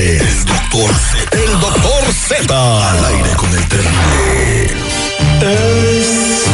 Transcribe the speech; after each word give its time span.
El 0.00 0.18
doctor 0.46 0.94
Z. 0.94 1.36
El 1.36 1.60
doctor 1.60 2.04
Z. 2.10 2.90
Al 2.90 3.04
aire 3.04 3.36
con 3.36 3.50
el 3.54 3.68
terrible. 3.68 4.70
Es 5.42 6.46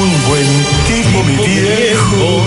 un 0.00 0.28
buen 0.28 0.46
tipo, 0.86 1.24
mi 1.24 1.36
viejo. 1.48 2.42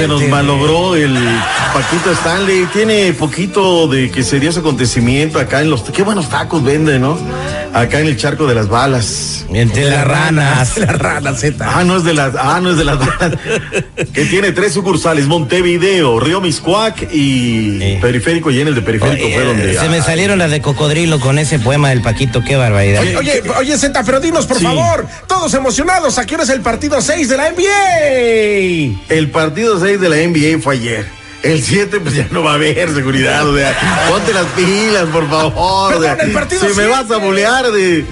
Se 0.01 0.09
nos 0.09 0.23
malogró 0.29 0.97
el 0.97 1.15
Paquito 1.75 2.13
Stanley. 2.13 2.67
Tiene 2.73 3.13
poquito 3.13 3.87
de 3.87 4.11
que 4.11 4.23
se 4.23 4.41
dio 4.41 4.49
ese 4.49 4.61
acontecimiento 4.61 5.39
acá 5.39 5.61
en 5.61 5.69
los. 5.69 5.83
Qué 5.83 6.03
buenos 6.03 6.29
tacos 6.31 6.65
vende, 6.65 6.99
¿no? 6.99 7.19
Acá 7.73 8.01
en 8.01 8.07
el 8.07 8.17
charco 8.17 8.47
de 8.47 8.55
las 8.55 8.69
balas. 8.69 9.45
Entre 9.53 9.85
las 9.89 10.05
ranas. 10.07 10.77
La 10.79 10.87
rana 10.93 11.35
Z. 11.35 11.65
Ah, 11.69 11.85
no 11.85 11.97
es 11.97 12.05
de 12.05 12.15
las. 12.15 12.35
Ah, 12.39 12.61
no 12.63 12.71
es 12.71 12.77
de 12.79 12.85
las. 12.85 12.99
que 14.13 14.25
tiene 14.27 14.53
tres 14.53 14.73
sucursales: 14.73 15.27
Montevideo, 15.27 16.19
Río 16.21 16.41
Miscuac 16.41 17.03
y 17.13 17.79
Sí. 17.81 17.99
Periférico. 18.01 18.51
Y 18.51 18.61
en 18.61 18.69
el 18.69 18.75
de 18.75 18.83
Periférico 18.83 19.29
fue 19.33 19.45
donde. 19.45 19.75
Se 19.79 19.89
me 19.89 20.03
salieron 20.03 20.39
las 20.39 20.51
de 20.51 20.61
cocodrilo 20.61 21.21
con 21.21 21.39
ese 21.39 21.59
poema 21.59 21.91
del 21.91 22.03
Paquito, 22.03 22.43
qué 22.45 22.57
barbaridad. 22.57 23.03
Oye, 23.03 23.17
oye, 23.17 23.43
oye, 23.59 23.79
Z, 23.79 24.03
pero 24.05 24.21
dinos, 24.21 24.47
por 24.47 24.59
Sí. 24.59 24.65
favor, 24.65 25.07
todos 25.29 25.55
emocionados, 25.55 26.19
¿a 26.19 26.27
qué 26.27 26.35
hora 26.35 26.45
es 26.45 26.51
el 26.51 26.61
partido 26.61 27.01
6 27.01 27.29
de 27.29 27.37
la 27.37 27.49
NBA? 27.51 28.99
El 29.15 29.31
partido 29.31 29.79
6 29.81 30.01
de 30.01 30.09
la 30.09 30.17
NBA 30.17 30.61
fue 30.61 30.75
ayer. 30.75 31.20
El 31.43 31.63
7 31.63 32.01
pues 32.01 32.15
ya 32.15 32.27
no 32.31 32.43
va 32.43 32.53
a 32.53 32.55
haber 32.55 32.93
seguridad, 32.95 33.49
o 33.49 33.57
sea, 33.57 33.75
ponte 34.11 34.33
las 34.35 34.45
pilas, 34.49 35.07
por 35.07 35.29
favor. 35.29 35.95
o 35.95 36.01
sea, 36.03 36.13
Perdón, 36.17 36.27
el 36.29 36.33
partido 36.35 36.69
si 36.69 36.75
me 36.77 36.87
vas 36.87 37.05
a 37.05 37.07
siete. 37.07 37.25
bulear 37.25 37.71
de... 37.73 38.05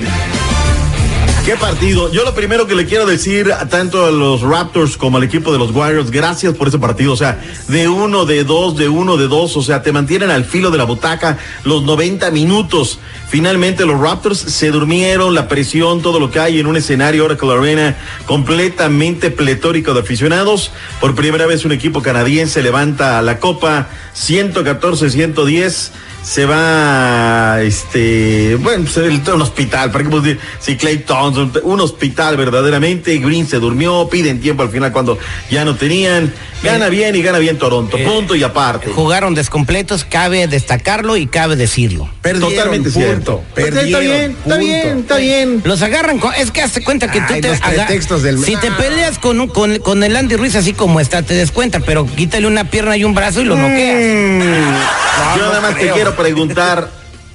¿Qué 1.49 1.57
partido? 1.57 2.13
Yo 2.13 2.25
lo 2.25 2.35
primero 2.35 2.67
que 2.67 2.75
le 2.75 2.85
quiero 2.85 3.07
decir 3.07 3.51
tanto 3.71 4.05
a 4.05 4.11
los 4.11 4.43
Raptors 4.43 4.99
como 4.99 5.17
al 5.17 5.25
equipo 5.25 5.51
de 5.51 5.59
los 5.59 5.71
Warriors, 5.71 6.11
gracias 6.11 6.53
por 6.53 6.69
ese 6.69 6.79
partido. 6.79 7.15
O 7.15 7.17
sea, 7.17 7.41
de 7.69 7.89
uno, 7.89 8.27
de 8.27 8.45
dos, 8.45 8.77
de 8.77 8.91
uno, 8.91 9.17
de 9.17 9.29
dos. 9.29 9.57
O 9.57 9.63
sea, 9.63 9.81
te 9.83 9.91
mantienen 9.91 10.31
al 10.31 10.45
filo 10.45 10.71
de 10.71 10.77
la 10.77 10.85
butaca 10.85 11.39
los 11.65 11.85
90 11.85 12.31
minutos. 12.33 12.99
Finalmente 13.31 13.87
los 13.87 13.99
Raptors 13.99 14.39
se 14.39 14.71
durmieron, 14.71 15.35
la 15.35 15.49
presión, 15.49 16.03
todo 16.03 16.21
lo 16.21 16.31
que 16.31 16.39
hay 16.39 16.61
en 16.61 16.67
un 16.67 16.77
escenario 16.77 17.25
Oracle 17.25 17.51
Arena 17.55 17.97
completamente 18.27 19.31
pletórico 19.31 19.95
de 19.95 20.01
aficionados. 20.01 20.71
Por 21.01 21.15
primera 21.15 21.47
vez 21.47 21.65
un 21.65 21.73
equipo 21.73 22.03
canadiense 22.03 22.63
levanta 22.63 23.23
la 23.23 23.39
copa 23.39 23.89
114-110 24.15 25.93
se 26.23 26.45
va 26.47 27.61
este 27.63 28.57
bueno 28.57 28.85
pues, 28.85 28.97
el- 28.99 29.23
un 29.35 29.43
hospital 29.43 29.91
para 29.91 30.05
que 30.05 30.11
podemos 30.11 30.25
decir 30.25 30.41
si 30.61 30.77
Clay 30.77 30.99
Thompson 30.99 31.53
un 31.63 31.81
hospital 31.81 32.37
verdaderamente 32.37 33.17
Green 33.19 33.47
se 33.47 33.59
durmió 33.59 34.09
piden 34.11 34.41
tiempo 34.41 34.63
al 34.63 34.69
final 34.71 34.93
cuando 34.93 35.17
ya 35.51 35.65
no 35.65 35.77
tenían 35.77 36.33
gana 36.63 36.89
bien 36.89 37.15
y 37.17 37.23
gana 37.23 37.39
bien 37.39 37.57
Toronto 37.57 37.97
Eh, 37.97 38.05
punto 38.05 38.35
y 38.35 38.43
aparte 38.43 38.91
Jugaron 38.91 39.35
descompletos, 39.35 40.05
cabe 40.05 40.47
destacarlo 40.49 41.17
y 41.17 41.29
cabe 41.29 41.55
decirlo. 41.55 42.09
Perdieron, 42.21 42.51
totalmente 42.51 42.91
punto. 42.91 43.07
cierto 43.07 43.43
Perdieron, 43.55 43.87
está 43.87 43.99
bien 44.01 44.37
está 44.43 44.57
bien 44.59 44.99
está 44.99 45.17
bien 45.19 45.63
Los 45.65 45.83
agarran 45.83 46.19
con, 46.19 46.35
es 46.35 46.51
que 46.51 46.61
hazte 46.63 46.83
cuenta 46.83 47.11
que 47.11 47.21
tú 47.21 47.35
te 47.41 47.49
los 47.49 47.59
aga- 47.63 47.87
pretextos 47.87 48.23
del- 48.25 48.43
si 48.45 48.57
te 48.57 48.69
Ah. 48.69 48.77
peleas 48.77 49.19
con, 49.21 49.41
un- 49.41 49.49
con 49.49 49.79
con 49.79 50.03
el 50.03 50.17
Andy 50.17 50.35
Ruiz 50.37 50.57
así 50.57 50.73
como 50.73 50.99
está 51.01 51.23
te 51.23 51.35
des 51.35 51.53
cuenta, 51.53 51.79
pero 51.81 52.07
quítale 52.07 52.47
una 52.49 52.65
pierna 52.65 52.97
y 52.97 53.05
un 53.05 53.15
brazo 53.15 53.41
y 53.41 53.45
lo 53.45 53.55
noqueas. 53.57 55.08
Yo 55.37 55.47
nada 55.47 55.61
más 55.61 55.77
te 55.77 55.91
quiero 55.91 56.15
preguntar 56.15 56.89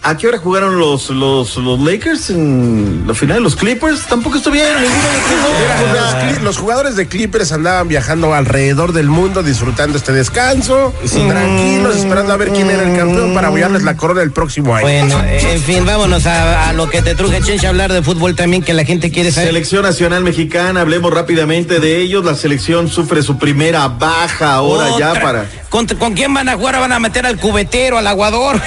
¿A 0.05 0.17
qué 0.17 0.27
hora 0.27 0.37
jugaron 0.37 0.79
los, 0.79 1.09
los, 1.11 1.55
los 1.55 1.79
Lakers 1.79 2.29
en 2.29 3.05
la 3.07 3.13
final? 3.13 3.41
¿Los 3.41 3.55
Clippers? 3.55 4.05
Tampoco 4.05 4.35
estuvieron. 4.35 4.81
ninguno 4.81 5.01
de 5.01 6.35
los. 6.35 6.39
O 6.39 6.43
los, 6.43 6.57
jugadores 6.57 6.97
de 6.97 7.07
Clippers 7.07 7.53
andaban 7.53 7.87
viajando 7.87 8.33
alrededor 8.33 8.91
del 8.91 9.07
mundo 9.07 9.43
disfrutando 9.43 9.97
este 9.97 10.11
descanso, 10.11 10.93
tranquilos, 11.09 11.95
esperando 11.95 12.33
a 12.33 12.37
ver 12.37 12.49
quién 12.49 12.69
era 12.69 12.83
el 12.83 12.97
campeón 12.97 13.33
para 13.33 13.47
apoyarles 13.47 13.83
la 13.83 13.95
corona 13.95 14.21
el 14.23 14.31
próximo 14.31 14.75
año. 14.75 14.85
Bueno, 14.85 15.23
en 15.23 15.61
fin, 15.61 15.85
vámonos 15.85 16.25
a, 16.25 16.67
a 16.67 16.73
lo 16.73 16.89
que 16.89 17.01
te 17.01 17.15
truje, 17.15 17.39
Chencha, 17.41 17.69
hablar 17.69 17.93
de 17.93 18.01
fútbol 18.01 18.35
también, 18.35 18.61
que 18.61 18.73
la 18.73 18.83
gente 18.83 19.09
quiere 19.09 19.31
saber. 19.31 19.49
Selección 19.49 19.83
Nacional 19.83 20.21
Mexicana, 20.21 20.81
hablemos 20.81 21.13
rápidamente 21.13 21.79
de 21.79 22.01
ellos. 22.01 22.25
La 22.25 22.35
selección 22.35 22.89
sufre 22.89 23.23
su 23.23 23.37
primera 23.37 23.87
baja 23.87 24.53
ahora 24.53 24.97
ya 24.99 25.13
para. 25.13 25.45
¿Con, 25.69 25.87
con 25.87 26.13
quién 26.13 26.33
van 26.33 26.49
a 26.49 26.55
jugar? 26.55 26.79
Van 26.79 26.91
a 26.91 26.99
meter 26.99 27.25
al 27.25 27.37
cubetero, 27.37 27.97
al 27.97 28.05
aguador. 28.05 28.61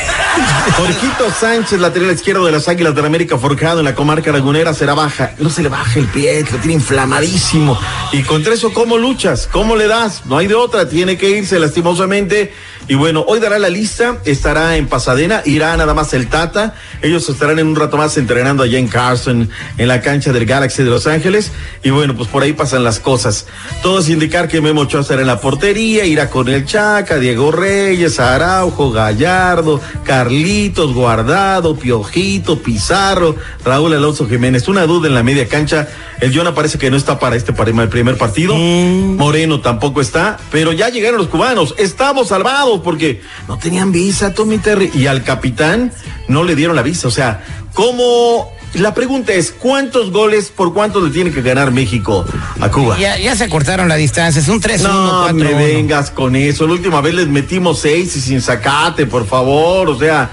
Jorgito 0.76 1.25
Sánchez, 1.34 1.80
lateral 1.80 2.10
izquierdo 2.12 2.44
de 2.46 2.52
las 2.52 2.68
Águilas 2.68 2.94
del 2.94 3.04
América, 3.04 3.36
forjado 3.38 3.80
en 3.80 3.84
la 3.84 3.94
comarca 3.94 4.32
lagunera, 4.32 4.72
será 4.74 4.94
baja. 4.94 5.34
No 5.38 5.50
se 5.50 5.62
le 5.62 5.68
baja 5.68 5.98
el 5.98 6.06
pie, 6.06 6.44
lo 6.50 6.58
tiene 6.58 6.74
inflamadísimo. 6.74 7.78
Y 8.12 8.22
contra 8.22 8.54
eso, 8.54 8.72
¿cómo 8.72 8.96
luchas? 8.96 9.48
¿Cómo 9.50 9.76
le 9.76 9.86
das? 9.86 10.24
No 10.26 10.38
hay 10.38 10.46
de 10.46 10.54
otra, 10.54 10.88
tiene 10.88 11.16
que 11.18 11.30
irse 11.30 11.58
lastimosamente. 11.58 12.52
Y 12.88 12.94
bueno, 12.94 13.24
hoy 13.26 13.40
dará 13.40 13.58
la 13.58 13.68
lista, 13.68 14.18
estará 14.24 14.76
en 14.76 14.86
Pasadena, 14.86 15.42
irá 15.44 15.76
nada 15.76 15.92
más 15.92 16.14
el 16.14 16.28
Tata. 16.28 16.74
Ellos 17.02 17.28
estarán 17.28 17.58
en 17.58 17.66
un 17.66 17.74
rato 17.74 17.96
más 17.96 18.16
entrenando 18.16 18.62
allá 18.62 18.78
en 18.78 18.86
Carson, 18.86 19.50
en 19.76 19.88
la 19.88 20.00
cancha 20.02 20.32
del 20.32 20.46
Galaxy 20.46 20.84
de 20.84 20.90
Los 20.90 21.08
Ángeles. 21.08 21.50
Y 21.82 21.90
bueno, 21.90 22.16
pues 22.16 22.28
por 22.28 22.44
ahí 22.44 22.52
pasan 22.52 22.84
las 22.84 23.00
cosas. 23.00 23.46
Todo 23.82 23.98
es 23.98 24.08
indicar 24.08 24.46
que 24.46 24.60
Memo 24.60 24.82
Ochoa 24.82 25.00
estará 25.00 25.22
en 25.22 25.26
la 25.26 25.40
portería, 25.40 26.04
irá 26.04 26.30
con 26.30 26.46
el 26.48 26.64
Chaca, 26.64 27.18
Diego 27.18 27.50
Reyes, 27.50 28.20
Araujo, 28.20 28.92
Gallardo, 28.92 29.80
Carlitos, 30.04 30.94
Guardado, 30.94 31.74
Piojito, 31.74 32.62
Pizarro, 32.62 33.34
Raúl 33.64 33.94
Alonso 33.94 34.28
Jiménez. 34.28 34.68
Una 34.68 34.86
duda 34.86 35.08
en 35.08 35.14
la 35.14 35.24
media 35.24 35.48
cancha. 35.48 35.88
El 36.20 36.34
Jonah 36.34 36.54
parece 36.54 36.78
que 36.78 36.90
no 36.90 36.96
está 36.96 37.18
para 37.18 37.34
este 37.34 37.52
para 37.52 37.70
el 37.70 37.88
primer 37.88 38.16
partido. 38.16 38.54
Moreno 38.54 39.60
tampoco 39.60 40.00
está, 40.00 40.38
pero 40.52 40.72
ya 40.72 40.88
llegaron 40.88 41.18
los 41.18 41.28
cubanos. 41.28 41.74
Estamos 41.78 42.28
salvados 42.28 42.75
porque 42.82 43.20
no 43.48 43.58
tenían 43.58 43.92
visa, 43.92 44.34
Tommy 44.34 44.58
Terry. 44.58 44.90
Y 44.94 45.06
al 45.06 45.22
capitán 45.24 45.92
no 46.28 46.44
le 46.44 46.54
dieron 46.54 46.76
la 46.76 46.82
visa. 46.82 47.08
O 47.08 47.10
sea, 47.10 47.42
¿cómo? 47.74 48.50
La 48.74 48.92
pregunta 48.92 49.32
es, 49.32 49.52
¿cuántos 49.52 50.10
goles 50.10 50.52
por 50.54 50.74
cuántos 50.74 51.02
le 51.02 51.10
tiene 51.10 51.30
que 51.30 51.40
ganar 51.40 51.70
México 51.70 52.26
a 52.60 52.70
Cuba? 52.70 52.98
Ya, 52.98 53.16
ya 53.18 53.34
se 53.34 53.48
cortaron 53.48 53.88
la 53.88 53.94
distancia, 53.96 54.40
es 54.40 54.48
un 54.48 54.60
3-1, 54.60 54.82
No 54.82 55.28
4-1. 55.28 55.32
me 55.34 55.54
vengas 55.54 56.10
con 56.10 56.36
eso. 56.36 56.66
La 56.66 56.72
última 56.74 57.00
vez 57.00 57.14
les 57.14 57.28
metimos 57.28 57.78
seis 57.78 58.14
y 58.16 58.20
sin 58.20 58.42
sacate, 58.42 59.06
por 59.06 59.26
favor. 59.26 59.88
O 59.88 59.98
sea, 59.98 60.30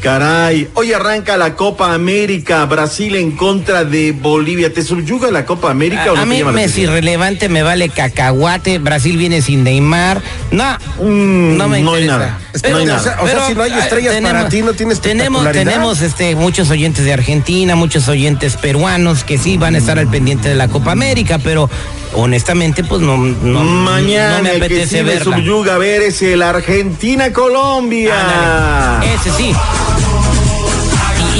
caray. 0.00 0.68
Hoy 0.74 0.92
arranca 0.92 1.36
la 1.36 1.54
Copa 1.54 1.94
América. 1.94 2.64
Brasil 2.66 3.14
en 3.16 3.32
contra 3.32 3.84
de 3.84 4.12
Bolivia. 4.12 4.72
¿Te 4.72 4.82
subyuga 4.82 5.30
la 5.30 5.44
Copa 5.46 5.70
América 5.70 6.12
o 6.12 6.14
no 6.14 6.20
A, 6.20 6.22
a 6.22 6.26
mí 6.26 6.42
me 6.42 6.64
es 6.64 6.76
irrelevante, 6.78 7.48
me 7.48 7.62
vale 7.62 7.88
cacahuate. 7.88 8.78
Brasil 8.78 9.16
viene 9.16 9.42
sin 9.42 9.62
Neymar. 9.64 10.20
No, 10.50 10.76
Mm, 10.98 11.56
no 11.56 11.68
me 11.68 11.80
no 11.80 11.94
hay 11.94 12.02
interesa. 12.02 12.18
nada. 12.18 12.38
Pero, 12.60 12.70
no 12.74 12.78
hay 12.78 12.84
o 12.84 12.86
nada. 12.88 12.98
sea, 13.00 13.16
o 13.22 13.26
sea, 13.28 13.46
si 13.46 13.54
no 13.54 13.62
hay 13.62 13.72
ah, 13.72 13.78
estrellas 13.78 14.20
para 14.20 14.48
ti, 14.48 14.62
no 14.62 14.72
tienes 14.74 15.00
tenemos, 15.00 15.50
tenemos 15.52 16.00
este, 16.02 16.34
muchos 16.34 16.68
oyentes 16.70 17.04
de 17.04 17.12
Argentina, 17.12 17.76
muchos 17.76 18.08
oyentes 18.08 18.56
peruanos 18.56 19.22
que 19.24 19.38
sí 19.38 19.56
van 19.56 19.74
a 19.76 19.78
estar 19.78 19.98
al 19.98 20.08
pendiente 20.08 20.48
de 20.48 20.56
la 20.56 20.68
Copa 20.68 20.92
América, 20.92 21.38
pero 21.38 21.70
honestamente, 22.14 22.82
pues 22.84 23.00
no, 23.00 23.16
no, 23.16 23.60
Mañana 23.60 24.38
no 24.38 24.42
me 24.42 24.50
el 24.54 24.58
que 24.58 24.64
apetece 24.66 24.98
sí 24.98 25.04
me 25.04 25.20
subyuga 25.20 25.76
a 25.76 25.78
ver 25.78 26.02
es 26.02 26.20
el 26.22 26.42
Argentina-Colombia. 26.42 28.14
Ándale. 28.20 29.14
Ese 29.14 29.30
sí. 29.30 29.52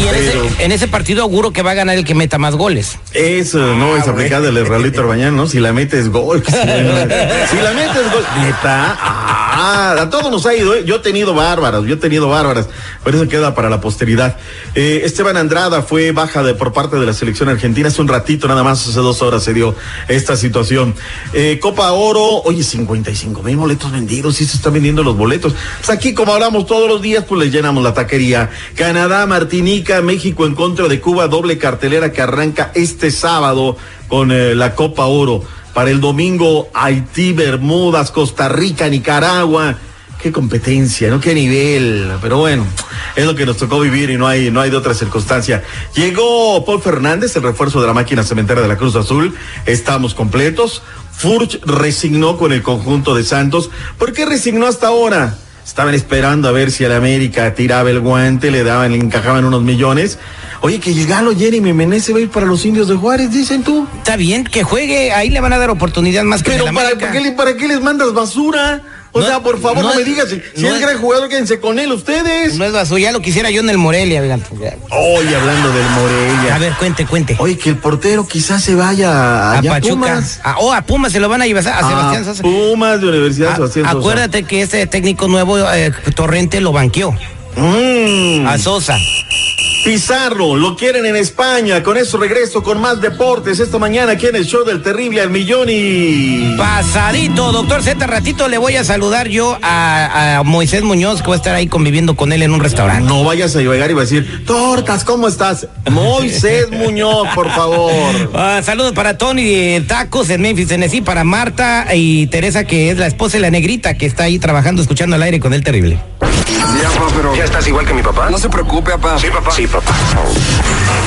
Y 0.00 0.02
en, 0.08 0.14
Pero- 0.14 0.44
ese, 0.44 0.64
en 0.64 0.73
ese 0.73 0.88
partido 0.88 1.23
auguro 1.23 1.52
que 1.52 1.62
va 1.62 1.73
a 1.73 1.75
ganar 1.75 1.97
el 1.97 2.05
que 2.05 2.14
meta 2.14 2.38
más 2.38 2.55
goles. 2.56 2.99
Eso 3.12 3.58
no 3.75 3.97
es 3.97 4.06
aplicable 4.08 4.49
el 4.49 4.67
Raulito 4.67 5.00
Arbañán, 5.00 5.37
¿no? 5.37 5.47
Si 5.47 5.61
la 5.61 5.73
metes 5.73 6.08
gol. 6.08 6.43
Si 6.47 6.52
la, 6.52 7.47
si 7.49 7.56
la 7.56 7.73
metes 7.75 8.12
gol. 8.12 8.25
Neta. 8.43 8.97
Ah, 9.52 9.97
a 10.00 10.08
todos 10.11 10.31
nos 10.31 10.47
ha 10.47 10.55
ido, 10.55 10.75
¿eh? 10.75 10.85
Yo 10.87 10.97
he 10.97 10.99
tenido 11.00 11.35
bárbaras, 11.35 11.85
yo 11.85 11.94
he 11.94 11.97
tenido 11.99 12.29
bárbaras. 12.29 12.67
Pero 13.05 13.19
eso 13.19 13.29
queda 13.29 13.55
para 13.55 13.69
la 13.69 13.81
posteridad. 13.81 14.37
Eh, 14.75 15.02
Esteban 15.05 15.37
Andrada 15.37 15.82
fue 15.82 16.12
baja 16.12 16.43
de, 16.43 16.55
por 16.55 16.73
parte 16.73 16.97
de 16.97 17.05
la 17.06 17.12
selección 17.12 17.49
argentina. 17.49 17.88
Hace 17.88 18.00
un 18.00 18.08
ratito, 18.08 18.47
nada 18.49 18.62
más, 18.62 18.87
hace 18.87 18.99
dos 19.00 19.20
horas 19.23 19.43
se 19.43 19.52
dio 19.52 19.75
esta 20.08 20.37
situación. 20.37 20.94
Eh, 21.35 21.58
Copa 21.61 21.91
Oro, 21.93 22.43
oye, 22.44 22.62
55 22.62 23.43
mil 23.43 23.56
boletos 23.56 23.91
vendidos. 23.93 24.37
Sí 24.37 24.44
se 24.47 24.56
están 24.56 24.73
vendiendo 24.73 25.02
los 25.02 25.17
boletos. 25.17 25.55
Pues 25.79 25.91
aquí, 25.91 26.14
como 26.14 26.32
hablamos 26.32 26.67
todos 26.67 26.88
los 26.88 27.02
días, 27.02 27.25
pues 27.29 27.41
les 27.43 27.52
llenamos 27.52 27.82
la 27.82 27.93
taquería. 27.93 28.50
Canadá, 28.76 29.26
Martinica, 29.26 29.89
México 30.00 30.46
en 30.46 30.54
contra 30.54 30.88
de 30.88 31.00
Cuba, 31.00 31.26
doble 31.26 31.58
cartelera 31.58 32.12
que 32.12 32.22
arranca 32.22 32.70
este 32.75 33.10
sábado 33.10 33.76
con 34.08 34.31
eh, 34.31 34.54
la 34.54 34.75
Copa 34.75 35.06
Oro. 35.06 35.42
Para 35.75 35.90
el 35.90 36.00
domingo, 36.00 36.69
Haití, 36.72 37.32
Bermudas, 37.32 38.10
Costa 38.10 38.48
Rica, 38.48 38.88
Nicaragua. 38.88 39.76
Qué 40.22 40.31
competencia, 40.31 41.08
¿no? 41.10 41.20
Qué 41.20 41.34
nivel. 41.34 42.12
Pero 42.22 42.38
bueno, 42.38 42.66
es 43.16 43.25
lo 43.26 43.34
que 43.34 43.46
nos 43.46 43.56
tocó 43.56 43.81
vivir 43.81 44.10
y 44.10 44.16
no 44.16 44.26
hay, 44.26 44.50
no 44.50 44.60
hay 44.60 44.70
de 44.70 44.76
otra 44.76 44.94
circunstancia. 44.94 45.62
Llegó 45.94 46.64
Paul 46.64 46.82
Fernández, 46.82 47.34
el 47.37 47.42
refuerzo 47.42 47.81
de 47.81 47.87
la 47.87 47.94
máquina 47.94 48.22
cementera 48.22 48.60
de 48.60 48.69
la 48.69 48.76
Cruz 48.76 48.96
Azul. 48.96 49.34
Estamos 49.66 50.14
completos. 50.14 50.82
Furch 51.12 51.60
resignó 51.64 52.37
con 52.37 52.52
el 52.52 52.62
conjunto 52.62 53.14
de 53.14 53.25
Santos. 53.25 53.70
¿Por 53.98 54.12
qué 54.12 54.26
resignó 54.26 54.66
hasta 54.66 54.88
ahora? 54.88 55.37
Estaban 55.70 55.94
esperando 55.94 56.49
a 56.49 56.50
ver 56.50 56.72
si 56.72 56.82
el 56.82 56.90
América 56.90 57.55
tiraba 57.55 57.88
el 57.90 58.00
guante, 58.00 58.50
le 58.50 58.64
daban, 58.64 58.90
le 58.90 58.99
encajaban 58.99 59.44
unos 59.44 59.62
millones. 59.62 60.19
Oye, 60.62 60.81
que 60.81 60.90
el 60.90 61.06
galo 61.06 61.32
Jeremy 61.32 61.72
Menez 61.72 62.12
va 62.12 62.19
a 62.19 62.22
ir 62.22 62.28
para 62.28 62.44
los 62.44 62.67
indios 62.67 62.88
de 62.88 62.96
Juárez, 62.96 63.31
dicen 63.31 63.62
tú. 63.62 63.87
Está 63.99 64.17
bien, 64.17 64.43
que 64.43 64.64
juegue, 64.64 65.12
ahí 65.12 65.31
le 65.31 65.40
van 65.40 65.52
a 65.52 65.58
dar 65.58 65.70
oportunidad 65.70 66.25
más 66.25 66.43
que 66.43 66.50
Pero 66.50 66.67
el 66.67 66.75
¿para. 66.75 66.96
¿para, 66.99 67.12
qué, 67.12 67.31
¿para 67.31 67.56
qué 67.56 67.69
les 67.69 67.81
mandas 67.81 68.12
basura? 68.12 68.82
O 69.12 69.21
No, 69.21 69.27
sea, 69.27 69.41
por 69.41 69.61
favor, 69.61 69.83
no, 69.83 69.91
no 69.91 69.97
me 69.97 70.05
digas. 70.05 70.29
Si, 70.29 70.37
no 70.62 70.69
es 70.69 70.75
es- 70.75 70.81
gran 70.81 70.99
jugador, 70.99 71.29
quédense 71.29 71.59
con 71.59 71.79
él 71.81 71.91
ustedes. 71.91 72.55
No 72.57 72.65
es 72.65 72.73
basura, 72.73 73.01
ya 73.01 73.11
lo 73.12 73.21
quisiera 73.21 73.51
yo 73.51 73.61
en 73.61 73.69
el 73.71 73.77
Morelia, 73.79 74.21
oigan. 74.21 74.41
Oye, 74.53 75.35
hablando 75.37 75.73
del 75.73 75.85
Morelia. 75.91 76.55
A 76.55 76.59
ver, 76.59 76.73
cuente, 76.75 77.05
cuente. 77.07 77.35
Oye, 77.41 77.59
que 77.59 77.71
el 77.71 77.77
portero 77.77 78.27
quizás 78.29 78.62
se 78.62 78.75
vaya 78.77 79.59
a 79.59 79.62
Pachuca. 79.62 79.95
Pumas. 79.95 80.41
Ah, 80.45 80.57
oh, 80.61 80.73
a 80.73 80.83
Pumas 80.83 81.11
se 81.12 81.19
lo 81.19 81.29
van 81.29 81.43
a 81.43 81.47
llevar 81.47 81.67
a 81.67 81.79
Sebastián 81.79 82.23
A 82.23 82.25
Sosa. 82.25 82.43
Pumas 82.43 83.01
de 83.01 83.09
Universidad 83.09 83.51
Ah, 83.53 83.57
Sebastián 83.57 83.87
Sosa. 83.87 83.99
acuérdate 83.99 84.43
que 84.45 84.62
este 84.62 84.87
técnico 84.87 85.27
nuevo, 85.27 85.59
eh, 85.59 85.93
Torrente, 86.15 86.61
lo 86.61 86.71
banqueó. 86.73 87.12
Mm. 87.57 88.47
A 88.47 88.59
Sosa. 88.59 88.97
Pizarro, 89.85 90.56
lo 90.56 90.77
quieren 90.77 91.06
en 91.06 91.17
España. 91.17 91.82
Con 91.82 91.97
eso 91.97 92.19
regreso 92.19 92.62
con 92.62 92.81
más 92.81 93.00
deportes 93.00 93.61
esta 93.61 93.79
mañana 93.79 94.12
aquí 94.12 94.27
en 94.27 94.37
el 94.37 94.44
show 94.44 94.62
del 94.65 94.82
terrible 94.82 95.23
al 95.23 95.31
millón 95.31 95.69
y. 95.71 96.55
Pasadito, 96.59 97.50
doctor 97.50 97.82
Z, 97.82 98.06
ratito 98.06 98.49
le 98.49 98.59
voy 98.59 98.77
a 98.77 98.85
saludar 98.85 99.29
yo 99.29 99.59
a, 99.62 100.38
a 100.38 100.43
Moisés 100.43 100.82
Muñoz, 100.82 101.23
que 101.23 101.29
va 101.29 101.35
a 101.35 101.37
estar 101.38 101.55
ahí 101.55 101.67
conviviendo 101.67 102.15
con 102.15 102.32
él 102.32 102.43
en 102.43 102.53
un 102.53 102.61
restaurante. 102.61 103.09
No 103.09 103.25
vayas 103.25 103.56
a 103.56 103.61
llegar 103.61 103.91
y 103.91 103.94
va 103.94 104.03
a 104.03 104.05
decir, 104.05 104.44
Tortas, 104.44 105.03
¿cómo 105.03 105.29
estás? 105.29 105.67
Moisés 105.91 106.71
Muñoz, 106.73 107.29
por 107.35 107.50
favor. 107.50 108.31
Ah, 108.35 108.61
saludos 108.62 108.93
para 108.93 109.17
Tony 109.17 109.44
de 109.44 109.85
Tacos 109.87 110.29
en 110.29 110.43
Memphis, 110.43 110.69
Tennessee, 110.69 111.00
para 111.00 111.25
Marta 111.25 111.87
y 111.94 112.26
Teresa, 112.26 112.65
que 112.65 112.91
es 112.91 112.99
la 112.99 113.06
esposa 113.06 113.38
de 113.38 113.41
la 113.41 113.50
negrita, 113.50 113.97
que 113.97 114.05
está 114.05 114.25
ahí 114.25 114.38
trabajando, 114.38 114.83
escuchando 114.83 115.17
al 115.17 115.23
aire 115.23 115.41
con 115.41 115.55
el 115.55 115.65
terrible. 115.65 115.99
Ya, 116.82 116.88
papá, 116.91 117.12
pero... 117.14 117.35
¿Ya 117.35 117.44
estás 117.44 117.67
igual 117.67 117.87
que 117.87 117.94
mi 117.94 118.02
papá? 118.02 118.31
No 118.31 118.38
se 118.38 118.49
preocupe, 118.49 118.93
papá. 118.93 119.19
Sí, 119.19 119.29
papá. 119.31 119.50
Sí, 119.52 119.67
papá. 119.67 119.93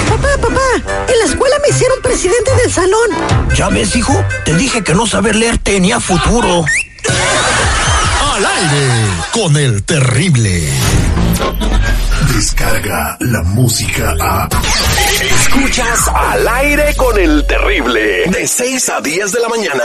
Papá, 0.10 0.28
papá, 0.42 1.06
en 1.08 1.20
la 1.20 1.26
escuela 1.26 1.56
me 1.62 1.70
hicieron 1.70 2.02
presidente 2.02 2.56
del 2.56 2.72
salón. 2.72 3.10
¿Ya 3.56 3.70
ves, 3.70 3.96
hijo? 3.96 4.14
Te 4.46 4.54
dije 4.56 4.84
que 4.84 4.94
no 4.94 5.08
saber 5.08 5.36
leer 5.36 5.58
tenía 5.58 6.00
futuro. 6.00 6.66
Al 8.34 8.46
aire 8.46 9.08
con 9.32 9.58
el 9.58 9.84
terrible. 9.84 10.70
Descarga 12.34 13.18
la 13.20 13.44
música 13.44 14.14
a... 14.20 14.50
Escuchas 15.22 16.08
al 16.14 16.48
aire 16.48 16.96
con 16.96 17.18
el 17.18 17.46
terrible. 17.46 18.26
De 18.28 18.48
6 18.48 18.90
a 18.90 19.02
10 19.02 19.32
de 19.32 19.40
la 19.40 19.50
mañana. 19.50 19.84